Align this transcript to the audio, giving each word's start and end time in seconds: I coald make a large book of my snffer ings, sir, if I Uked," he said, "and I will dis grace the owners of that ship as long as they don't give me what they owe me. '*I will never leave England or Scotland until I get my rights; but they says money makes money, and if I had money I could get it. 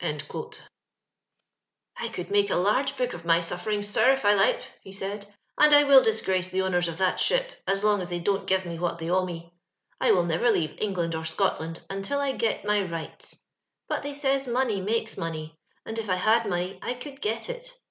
I 0.00 0.16
coald 0.26 0.58
make 2.30 2.48
a 2.48 2.56
large 2.56 2.96
book 2.96 3.12
of 3.12 3.26
my 3.26 3.40
snffer 3.40 3.74
ings, 3.74 3.88
sir, 3.88 4.14
if 4.14 4.24
I 4.24 4.34
Uked," 4.34 4.70
he 4.80 4.90
said, 4.90 5.26
"and 5.58 5.74
I 5.74 5.84
will 5.84 6.02
dis 6.02 6.22
grace 6.22 6.48
the 6.48 6.62
owners 6.62 6.88
of 6.88 6.96
that 6.96 7.20
ship 7.20 7.52
as 7.66 7.84
long 7.84 8.00
as 8.00 8.08
they 8.08 8.18
don't 8.18 8.46
give 8.46 8.64
me 8.64 8.78
what 8.78 8.96
they 8.96 9.10
owe 9.10 9.26
me. 9.26 9.52
'*I 10.00 10.12
will 10.12 10.24
never 10.24 10.50
leave 10.50 10.80
England 10.80 11.14
or 11.14 11.26
Scotland 11.26 11.82
until 11.90 12.20
I 12.20 12.32
get 12.32 12.64
my 12.64 12.80
rights; 12.82 13.46
but 13.86 14.02
they 14.02 14.14
says 14.14 14.48
money 14.48 14.80
makes 14.80 15.18
money, 15.18 15.58
and 15.84 15.98
if 15.98 16.08
I 16.08 16.14
had 16.16 16.48
money 16.48 16.78
I 16.80 16.94
could 16.94 17.20
get 17.20 17.50
it. 17.50 17.70